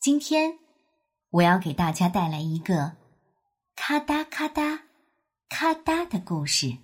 [0.00, 0.56] 今天
[1.28, 2.92] 我要给大家带来一个
[3.76, 4.78] 咔嗒咔嗒
[5.50, 6.74] 咔嗒的故事。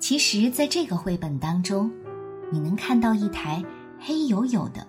[0.00, 1.88] 其实，在这个绘本当中，
[2.50, 3.64] 你能看到一台
[4.00, 4.84] 黑黝黝的、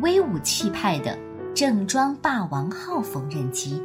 [0.00, 1.16] 威武气派的
[1.54, 3.80] 正装霸王号缝纫机。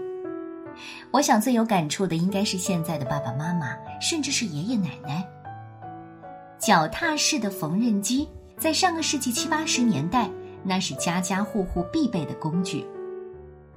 [1.12, 5.24] 我想最有感触的应该是现在的爸爸妈妈，甚至是爷爷奶奶。
[6.58, 10.28] 脚踏式的缝纫机在上个世纪七八十年代。
[10.64, 12.86] 那是家家户户必备的工具，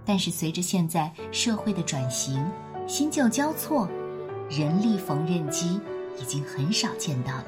[0.04, 2.44] 但是随着现在社会的转型，
[2.86, 3.88] 新旧交错，
[4.50, 5.80] 人力缝纫机
[6.18, 7.46] 已经很少见到了。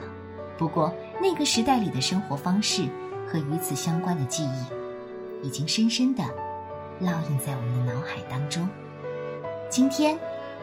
[0.56, 2.88] 不过，那个时代里的生活方式
[3.26, 6.22] 和与此相关的记忆，已经深深的
[7.02, 8.68] 烙印在我们的脑海当中。
[9.68, 10.16] 今天，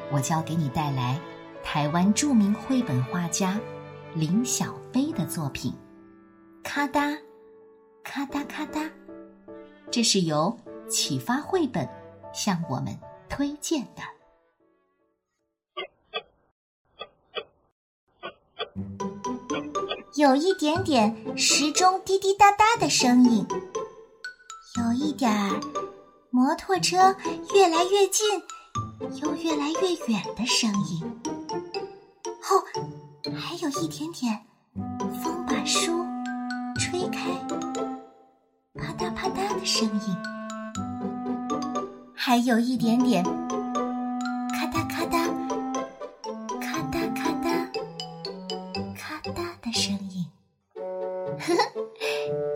[0.10, 1.20] 我就要给你带来
[1.62, 3.60] 台湾著名绘本画家
[4.16, 5.72] 林小飞的作品
[6.64, 7.12] 《咔嗒》。
[8.04, 8.90] 咔嗒咔嗒，
[9.90, 10.58] 这是由
[10.90, 11.88] 启发绘本
[12.34, 12.98] 向我们
[13.30, 14.02] 推荐的。
[20.16, 23.48] 有一点点时钟滴滴答答的声音，
[24.78, 25.60] 有一点儿
[26.30, 27.16] 摩托车
[27.54, 28.42] 越来越近
[29.22, 31.22] 又越来越远的声音。
[32.26, 32.62] 哦，
[33.34, 34.46] 还有一点点
[35.24, 36.06] 风把书
[36.78, 37.61] 吹开。
[38.82, 40.18] 啪嗒啪嗒的声音，
[42.16, 45.30] 还有一点点咔嗒咔嗒、
[46.60, 47.68] 咔嗒咔嗒、
[48.98, 50.26] 咔嗒的声音。
[50.76, 51.62] 呵呵，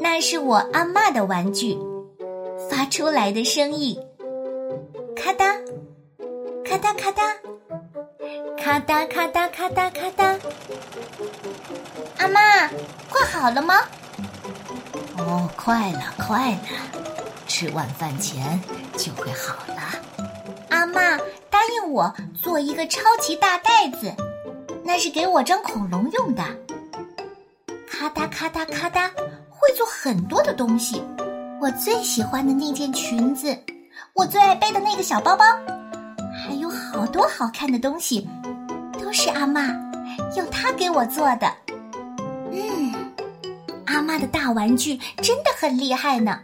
[0.02, 1.78] 那是我阿妈的玩具
[2.72, 3.96] 发出来的声音。
[5.16, 5.56] 咔嗒，
[6.66, 7.36] 咔嗒咔嗒，
[8.58, 10.40] 咔嗒咔嗒咔嗒咔嗒。
[12.18, 12.68] 阿妈，
[13.12, 13.76] 快好了吗？
[15.26, 16.60] 哦，快了，快了，
[17.48, 18.62] 吃晚饭前
[18.96, 19.82] 就会好了。
[20.70, 21.18] 阿妈
[21.50, 24.14] 答应我做一个超级大袋子，
[24.84, 26.44] 那是给我装恐龙用的。
[27.90, 29.10] 咔嗒咔嗒咔嗒，
[29.50, 31.04] 会做很多的东西。
[31.60, 33.58] 我最喜欢的那件裙子，
[34.14, 35.44] 我最爱背的那个小包包，
[36.46, 38.28] 还有好多好看的东西，
[39.02, 39.62] 都是阿妈
[40.36, 41.52] 用它给我做的。
[42.52, 42.85] 嗯
[43.96, 46.38] 妈妈的大玩具真的很厉害呢，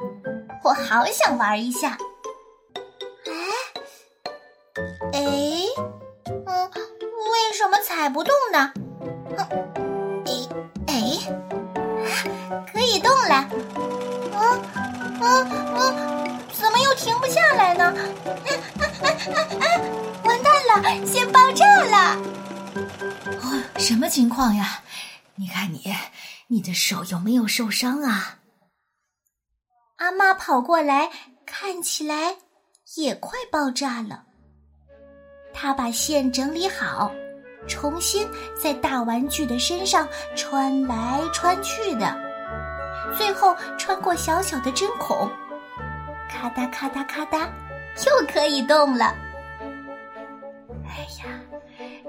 [0.64, 1.98] 我好想玩一下。
[3.26, 3.34] 哎，
[5.12, 5.20] 哎，
[6.26, 8.72] 嗯，为什么踩不动呢？
[10.26, 10.48] 哎
[10.88, 10.94] 哎，
[12.72, 13.50] 可以动了。
[14.32, 14.62] 嗯
[15.20, 17.84] 嗯嗯，怎么又停不下来呢？
[17.84, 17.92] 啊
[18.80, 19.66] 啊啊啊！
[20.24, 22.16] 完蛋了，先爆炸了！
[23.42, 24.80] 哦，什么情况呀？
[25.36, 25.94] 你看你。
[26.52, 28.40] 你的手有没有受伤啊？
[30.00, 31.10] 阿妈跑过来，
[31.46, 32.36] 看起来
[32.98, 34.26] 也快爆炸了。
[35.54, 37.10] 她把线整理好，
[37.70, 38.28] 重新
[38.62, 42.20] 在大玩具的身上穿来穿去的，
[43.18, 45.32] 最后穿过小小的针孔，
[46.30, 47.50] 咔嗒咔嗒咔嗒，
[48.06, 49.16] 又可以动了。
[50.84, 51.40] 哎呀，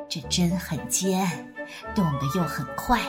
[0.08, 1.54] 这针很尖，
[1.94, 3.00] 动得又很快。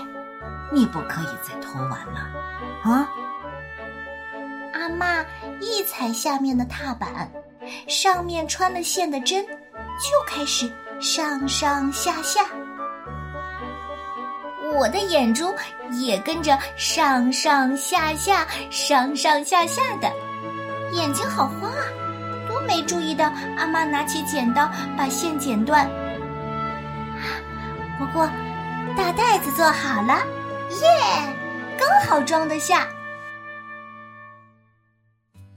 [0.72, 2.19] 你不可以再偷玩了，
[2.84, 3.07] 啊！
[4.74, 5.24] 阿妈
[5.59, 7.29] 一踩下面的踏板，
[7.88, 12.41] 上面穿了线的针就开始上上下下，
[14.75, 15.53] 我的眼珠
[15.91, 20.12] 也跟着上上下下、上上下下的，
[20.94, 21.85] 眼睛好花啊！
[22.50, 25.88] 都没注意到阿妈拿起剪刀把线剪断。
[28.00, 28.28] 不过
[28.97, 30.18] 大袋子做好了。
[30.81, 31.35] 耶，
[31.78, 32.88] 刚好装得下。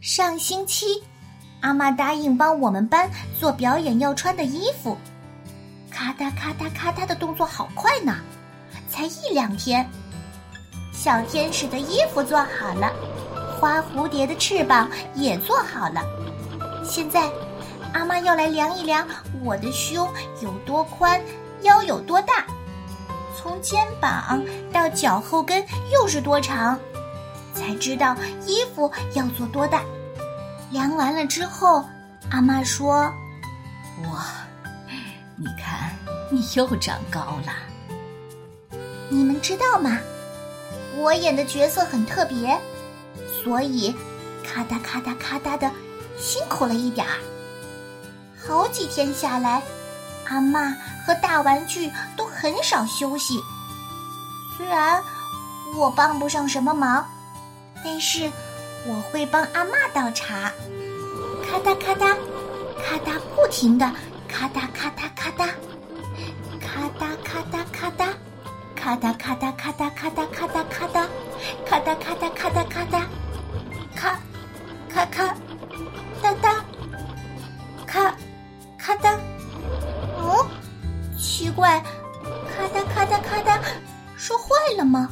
[0.01, 1.03] 上星期，
[1.61, 4.97] 阿妈答应帮我们班做表演要穿的衣服，
[5.91, 8.17] 咔嗒咔嗒咔嗒的动作好快呢，
[8.89, 9.89] 才一两天，
[10.93, 12.93] 小天使的衣服做好了，
[13.59, 16.03] 花蝴蝶的翅膀也做好了。
[16.85, 17.29] 现在，
[17.93, 19.09] 阿妈要来量一量
[19.43, 20.09] 我的胸
[20.41, 21.21] 有多宽，
[21.63, 22.47] 腰有多大。
[23.37, 24.43] 从肩膀
[24.73, 25.63] 到脚后跟
[25.93, 26.79] 又是多长，
[27.55, 28.17] 才知道
[28.47, 29.83] 衣服要做多大。
[30.71, 31.85] 量完了之后，
[32.31, 33.13] 阿妈说
[34.11, 34.27] ：“哇，
[35.37, 35.95] 你看
[36.31, 37.53] 你又长高了。”
[39.09, 39.99] 你们知道吗？
[40.97, 42.59] 我演的角色很特别，
[43.45, 43.95] 所以
[44.43, 45.71] 咔嗒咔嗒咔嗒的
[46.19, 47.13] 辛苦了一点儿。
[48.45, 49.63] 好几天下来。
[50.29, 53.43] 阿妈和大玩具都很少休息，
[54.57, 55.03] 虽然
[55.75, 57.05] 我帮不上什么忙，
[57.85, 58.31] 但是
[58.87, 60.51] 我会帮阿妈倒茶，
[61.43, 62.17] 咔嗒咔嗒，
[62.83, 63.91] 咔嗒不停的
[64.29, 65.49] 咔嗒咔嗒咔嗒，
[66.61, 68.15] 咔嗒咔嗒咔嗒，
[68.75, 69.35] 咔嗒咔
[84.75, 85.11] 了吗？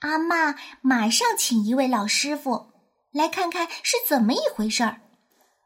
[0.00, 2.72] 阿妈马上请一位老师傅
[3.12, 5.02] 来看看是怎么一回事儿。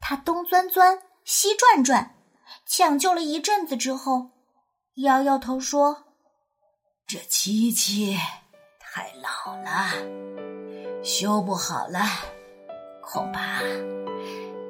[0.00, 2.16] 他东钻钻，西转转，
[2.66, 4.30] 抢救了一阵子之后，
[4.96, 6.04] 摇摇头说
[7.06, 8.18] ：“这漆器
[8.80, 12.00] 太老了，修不好了，
[13.00, 13.60] 恐怕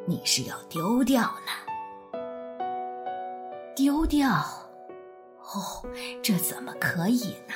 [0.06, 2.20] 你是要丢掉了。
[3.74, 4.30] 丢掉？
[5.52, 5.84] 哦，
[6.22, 7.54] 这怎么可以呢？”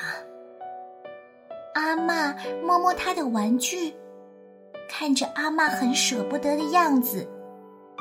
[1.75, 2.33] 阿妈
[2.63, 3.95] 摸摸他的玩具，
[4.89, 7.25] 看着阿妈很舍不得的样子，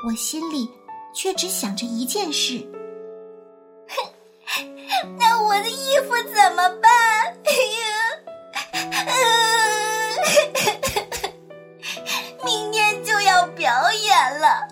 [0.07, 0.69] 我心里
[1.15, 2.59] 却只想着一件事：
[3.89, 3.97] 哼
[5.19, 7.37] 那我的衣服怎么办？
[12.45, 14.67] 明天就要表演了。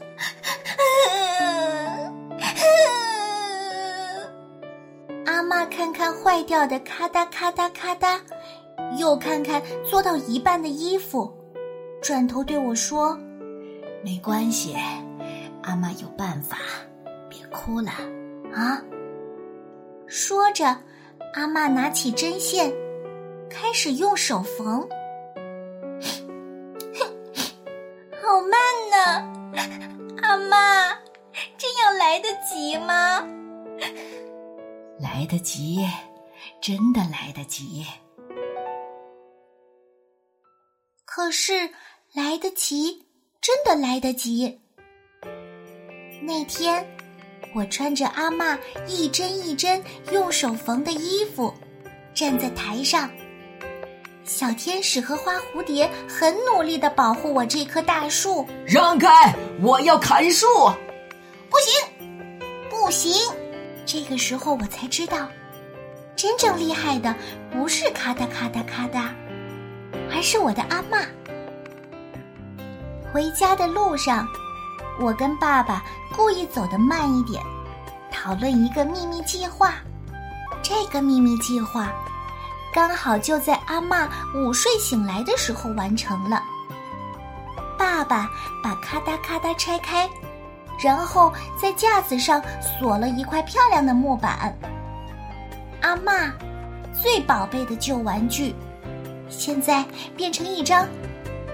[5.56, 8.20] 妈看看坏掉的咔哒咔哒咔哒。
[8.98, 11.34] 又看看做到一半的衣服，
[12.02, 13.18] 转头对我说
[14.04, 14.76] ：“没关系，
[15.62, 16.58] 阿妈有办法，
[17.30, 17.90] 别哭了
[18.52, 18.82] 啊。”
[20.06, 20.76] 说着，
[21.32, 22.70] 阿妈拿起针线，
[23.48, 24.86] 开始用手缝。
[28.20, 28.60] 好慢
[28.92, 29.56] 呢，
[30.20, 30.90] 阿妈，
[31.56, 33.26] 这样来得及吗？
[35.18, 35.82] 来得及，
[36.60, 37.86] 真的来得及。
[41.06, 41.70] 可是
[42.12, 43.02] 来得及，
[43.40, 44.60] 真的来得及。
[46.20, 46.86] 那天，
[47.54, 49.82] 我穿着阿妈一针一针
[50.12, 51.50] 用手缝的衣服，
[52.12, 53.10] 站在台上。
[54.22, 58.46] 小天使和花蝴蝶很努力的保护我这棵大树。
[58.66, 59.34] 让开！
[59.62, 60.46] 我要砍树！
[61.48, 63.14] 不行，不行！
[63.86, 65.28] 这个时候我才知道，
[66.16, 67.14] 真正厉害的
[67.52, 69.14] 不是咔哒咔哒咔哒，
[70.12, 70.98] 而是我的阿妈。
[73.12, 74.26] 回家的路上，
[75.00, 75.84] 我跟爸爸
[76.16, 77.40] 故意走得慢一点，
[78.10, 79.74] 讨论一个秘密计划。
[80.62, 81.92] 这个秘密计划
[82.74, 86.42] 刚好就在阿妈午睡醒来的时候完成了。
[87.78, 88.28] 爸爸
[88.64, 90.10] 把咔哒咔哒拆开，
[90.82, 94.56] 然后在架子上锁了一块漂亮的木板。
[95.82, 96.32] 阿妈
[96.92, 98.54] 最宝贝的旧玩具。
[99.28, 99.84] 现在
[100.16, 100.86] 变成一张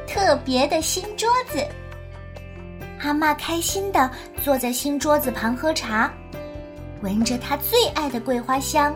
[0.07, 1.67] 特别的新桌子，
[3.01, 4.11] 阿妈开心的
[4.45, 6.13] 坐在新桌子旁喝茶，
[7.01, 8.95] 闻着她最爱的桂花香。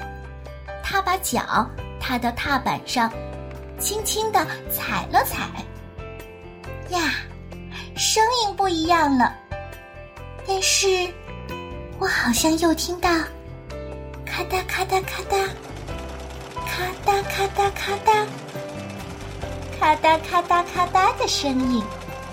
[0.83, 1.69] 她把脚
[1.99, 3.11] 踏到踏板上，
[3.79, 5.49] 轻轻的踩了踩。
[6.91, 7.15] 呀，
[7.97, 9.35] 声音不一样了，
[10.49, 10.87] 但是
[11.99, 13.11] 我好像又听到
[14.25, 15.37] 咔哒咔哒咔哒，
[16.67, 18.25] 咔哒咔哒咔哒。
[19.79, 21.83] 咔哒咔哒咔嗒的声音，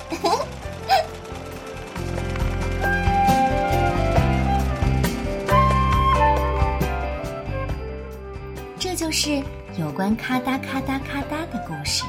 [8.80, 9.44] 这就是
[9.78, 12.04] 有关咔哒咔哒咔哒的故事。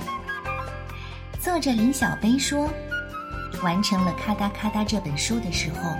[1.41, 2.71] 作者林小杯说
[3.63, 5.91] ：“完成了《咔嗒咔嗒》这本书的时候，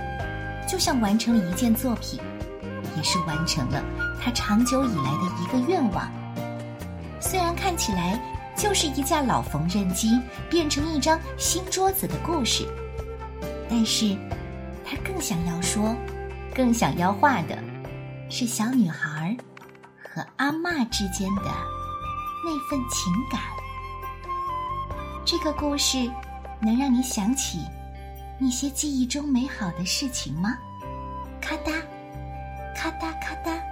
[0.67, 2.19] 就像完成了一件作品，
[2.95, 3.83] 也是完成了
[4.21, 6.11] 他长久以来的一个愿望。
[7.19, 8.19] 虽然看起来……”
[8.57, 10.17] 就是一架老缝纫机
[10.49, 12.65] 变成一张新桌子的故事，
[13.69, 14.15] 但是，
[14.85, 15.93] 他更想要说，
[16.55, 17.57] 更想要画的，
[18.29, 19.35] 是小女孩
[20.01, 21.51] 和阿妈之间的
[22.45, 23.41] 那份情感。
[25.25, 26.09] 这个故事
[26.59, 27.59] 能让你想起
[28.37, 30.57] 那些记忆中美好的事情吗？
[31.41, 31.71] 咔哒，
[32.75, 33.64] 咔哒，咔哒。